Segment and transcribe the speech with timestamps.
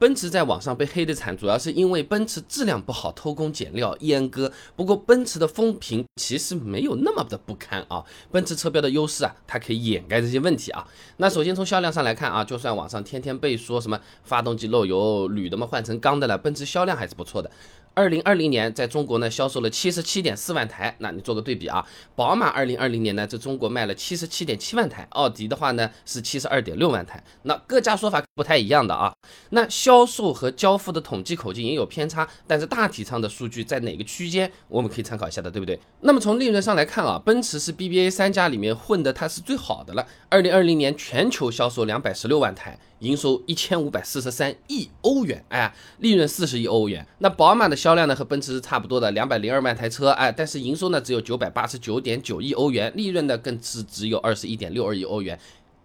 [0.00, 4.50] 奔驰在网上被黑的惨，主要是因为奔驰质量不好、偷工减料、阉割。
[4.74, 10.88] 不过奔驰的风评其实没有那么的不堪啊，奔驰车标的优势啊，它可以掩盖这些问题啊。
[11.18, 17.50] 那首先从销量上来看啊，就算网上天天被说什么发动机漏油、铝的嘛换成钢的了，奔驰销量还是不错的。
[17.92, 29.12] 二零二零年在中国呢销售了七十七点四万台，那你做个对比啊，宝马二零二零年呢在中国卖了七十七点七万台，奥迪的话呢是七十二点六万台，那各家说法不太一样的啊。
[29.50, 35.76] 那销销售和交付的统计口径也有偏差，但是大体上的数据在哪个区间我们可以参考一下的，对不对？
[36.02, 42.78] 那么从利润上来看啊，奔驰是 BBA 三家里面混的它是最好的了，二零二零年全球销售两百十六万台。
[43.00, 47.06] 营收一千五百四十三亿欧元，哎，利润四十亿欧元。
[47.20, 55.40] 那宝马的销量呢和奔驰是差不多的，两百零二万台车，哎，但是营收呢只有九百八十九点九亿欧元，利润呢更是只有二十一点六二亿欧元，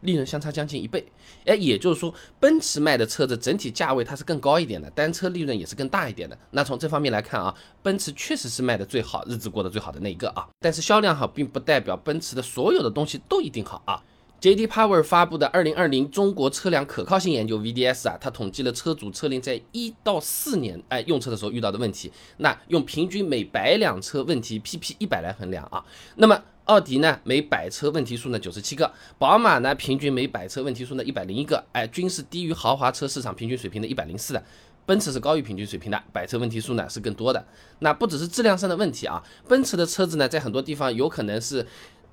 [0.06, 1.06] 利润相差将近一倍。
[1.46, 6.38] 哎，也就是说，奔驰卖的车子整体价位它是更高一点的，单车利润也是更大一点的。
[6.52, 10.48] 那从这方面来看啊，奔驰确实是卖的最好，日子过得最好的那一个啊。
[10.62, 14.02] 但是销量好并不代表奔驰的所有的东西都一定好啊。
[14.42, 14.68] J.D.
[14.68, 25.84] Power 发布的二零二零中国车辆可靠性研究 VDS 啊，它统计了车主车龄在一到四年哎用车的时候遇到的问题，那用平均每百辆车问题 PP 一百来衡量啊。
[26.18, 34.44] 那么奥迪呢每百车问题数呢九十七个，宝马呢平均每百车问题数呢一百零一个，哎均是低于豪华车市场平均水平的一百零四的，
[34.86, 37.46] 奔驰是高于平均水平的，百车问题数呢是更多的。
[37.80, 41.66] 那不只是质量上的问题啊，奔驰的车子呢在很多地方有可能是。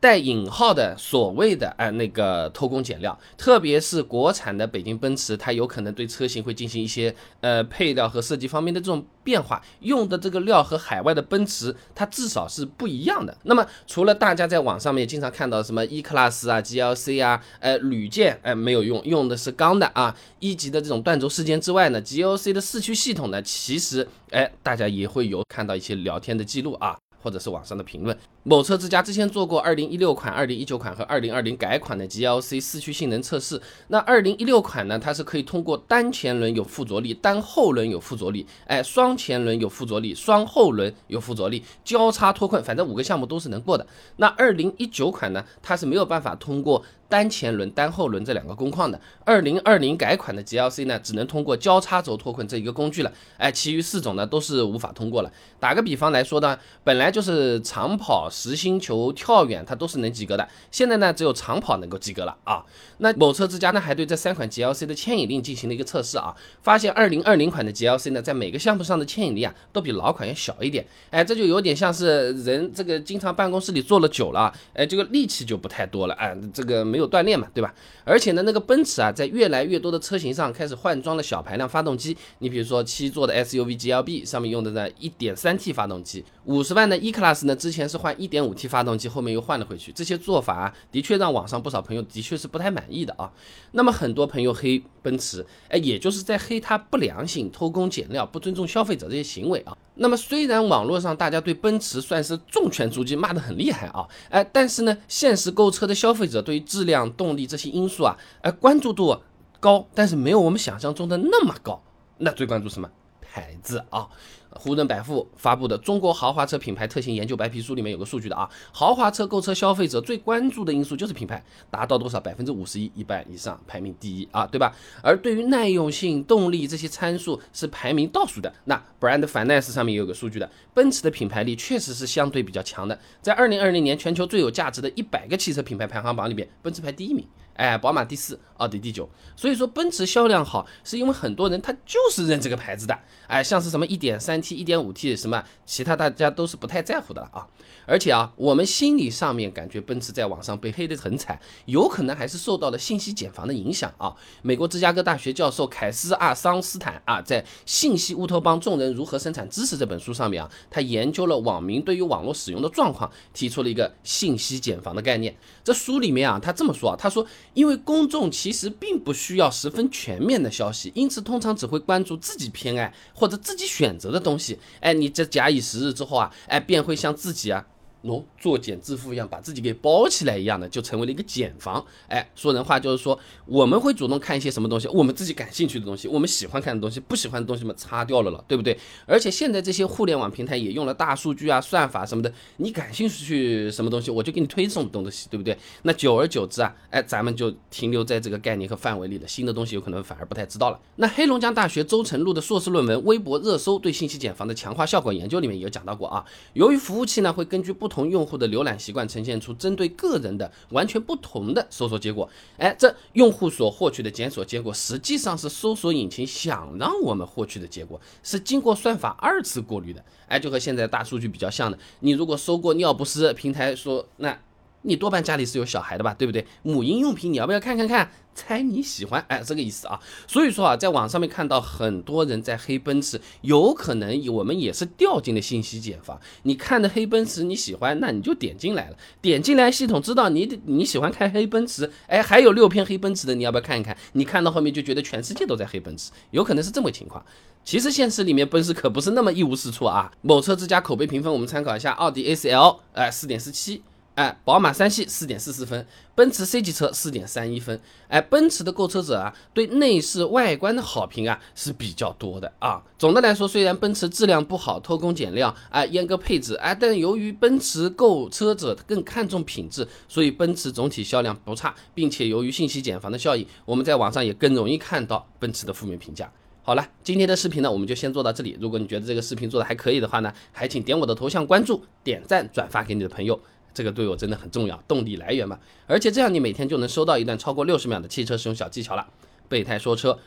[0.03, 13.39] 带引号的所谓的哎那个偷工减料，特别是国产的北京奔驰，它有可能对车型会进行一些呃配料和设计方面的这种变化，用的这个料和海外的奔驰它至少是不一样的。
[13.45, 26.99] 那么除了大家在网上面经常看到什么 E Class 啊、GLC 啊，呃铝件哎没有用，用的是钢的啊，一级的这种断轴事件之外呢，GLC 的四驱系统呢，其实哎大家也会有看到一些聊天的记录啊。
[27.23, 28.17] 或者是网上的评论。
[28.43, 33.61] 某车之家之前做过二零一六款、二零一九款和二零二零改款的 GLC 四驱性能测试。
[33.89, 43.87] 那二零一六款呢，它是可以通过单前轮有附着力、单后轮有附着力，哎，双前轮有附着力、双后轮有附着力，交叉脱困，反正五个项目都是能过的。
[44.17, 46.85] 那二零一九款呢，它是没有办法通过。
[47.13, 53.13] 单前轮、单后轮这两个工况的，二零二零改款的 GLC 呢，只能通过交叉轴脱困这一个工具了。
[53.37, 55.31] 哎，其余四种呢都是无法通过了。
[55.61, 60.49] 打个比方来说呢，本来就是长跑、实心球、跳远，它都是能及格的。
[60.71, 62.65] 现在呢，只有长跑能够及格了啊。
[62.97, 70.83] 那某车之家呢，还对这三款 GLC 的牵引力进行了一个测试啊，发现二零二零款的 GLC 呢，在每个项目上的牵引力啊，都比老款要小一点。
[71.11, 76.15] 哎，这就有点像是人这个经常办公室里坐了久了，哎，这个力气就不太多了。
[76.15, 77.02] 哎，这个没有。
[77.09, 77.75] 锻炼嘛，对吧？
[78.05, 82.17] 而且呢，那个奔驰啊，在越来越多的车型上开始换装了小排量发动机。
[82.39, 89.93] 你比如说七座的 SUV GLB 上面用的呢 1.3T 发动机，五十万的 E Class 呢，之前是换 1.5T 发动机，后面又换了回去。
[89.93, 93.31] 这些做法，的确让网上不少朋友的确是不太满意的啊。
[93.73, 99.77] 那么很多朋友黑奔驰，哎，也就是在黑它不良性、偷工减料、不尊重消费者这些行为啊。
[99.95, 109.17] 那么虽然网络上大家对奔驰算是重拳出击，骂得很厉害啊，哎，但是呢，现实购车的消费者对于质量、动力这些因素啊，哎，关注度
[109.61, 111.83] 高，但是没有我们想象中的那么高。
[112.19, 112.89] 那最关注什么？
[113.21, 114.09] 牌子啊。
[114.57, 122.23] 胡润百富发布的《中国豪华车品牌特性研究白皮书》里面有个数据的啊，豪华车购车消费者最关注的因素就是品牌，达到多少？
[122.23, 124.73] 百分之五十一，一半以上，排名第一啊，对吧？
[125.03, 128.53] 而对于耐用性、动力这些参数是排名倒数的。
[128.65, 137.27] 那 Brand Finance 上面也有个数据的，奔驰的品牌力确实是相对比较强的，在二零二零年全球最有价值的一百个汽车品牌排行榜里面，奔驰排第一名。
[137.55, 142.97] 哎，宝马第四，奥迪 D 九，所以说奔驰销量好，是因为很多人他就是认这个牌子的。
[143.27, 147.47] 哎，像是什么一点三 T、一点五 T 什么，其他大家都是不太在乎的了啊。
[147.85, 154.15] 而且啊，我们心理上面感觉奔驰在网上被黑得很惨，有可能还是受到了信息茧房的影响啊。
[154.43, 165.35] 美国芝加哥大学教授凯斯阿桑斯坦啊，在《信息乌托邦：众人如何生产知识》这本书上面啊，他研究了网民对于网络使用的状况，提出了一个信息茧房的概念。
[165.65, 167.27] 这书里面啊，他这么说啊，他说。
[167.55, 174.59] 因为公众其其实并不需要十分全面的消息，因此通常只会关注自己偏爱或者自己选择的东西。
[174.81, 177.65] 哎，你这假以时日之后啊，哎，便会向自己啊
[178.05, 181.85] 喏，做茧自缚一样，把自己给包起来一样的，就成为了一个茧房。
[182.09, 188.77] 哎，说人话就是说，我们会主动看一些什么东西，我们自己感兴趣的东西，我们喜欢看的东西，不喜欢的东西嘛，擦掉了了，对不对？
[189.07, 195.57] 而且现在这些互联网平台也用了大数据啊、算法什么的，你感兴趣什么东西，我就给你推送东西，对不对？
[195.83, 200.81] 那久而久之啊，哎，咱们就停留在这个概念和范围里了，新的东西有可能反而不太知道了。
[200.97, 206.25] 那黑龙江大学周晨录的硕士论文《微博热搜对信息茧房的强化效果研究》里面也有讲到过啊，
[206.55, 212.27] 由于服务器呢会根据不同同用户的浏览习惯呈现出针对个人的完全不同的搜索结果。
[212.57, 220.03] 哎，这用户所获取的检索结果，实际上是搜索引擎想让我们获取的结果，是经过算法二次过滤的。
[220.27, 221.79] 哎，就和现在大数据比较像的。
[222.01, 224.39] 你如果搜过尿不湿，平台说那。
[224.83, 226.47] 你多半家里是有小孩的吧，对不对？
[226.63, 228.11] 母婴用品你要不要看看看？
[228.35, 230.01] 猜你喜欢， 哎，这个意思啊。
[230.27, 236.19] 所以说啊，在网上面看到很多人在黑奔驰，有可能我们也是掉进了信息茧房。
[236.45, 243.95] 你看的黑奔驰你喜欢，那你就点进来了，点进来系统知道你你喜欢开黑奔驰，哎，还有六篇黑奔驰的，你要不要看一看？
[244.15, 247.23] 你看到后面就觉得全世界都在黑奔驰，有可能是这么个情况。
[247.65, 250.11] 其实现实里面奔驰可不是那么一无是处啊。
[250.23, 253.83] 某车之家口碑评分我们参考一下，奥迪 A 四 L，哎，四点四七。
[254.15, 257.81] 哎，宝马三系四点四四分，奔驰 C 级车四点三一分。
[258.09, 262.83] 哎，奔驰的购车者啊，对内饰外观的好评啊是比较多的啊。
[262.99, 276.31] 总的来说，虽然奔驰质量不好，偷工减料，哎，阉割配置，哎，但由于奔驰购车者更看重品质，所以奔驰总体销量不差，并且由于信息茧房的效应，我们在网上也更容易看到奔驰的负面评价。
[276.63, 278.59] 好了，今天的视频呢，我们就先做到这里。
[278.61, 283.41] 如果你觉得这个视频做的还可以的话呢，还请点我的头像关注、点赞、转发给你的朋友。
[283.75, 285.59] 这个对我真的很重要，动力来源嘛。
[285.87, 289.07] 而且这样你每天就能收到一段超过六十秒的汽车使用小技巧了。
[289.49, 290.19] 备胎说车，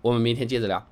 [0.00, 0.86] 我们明天接着聊。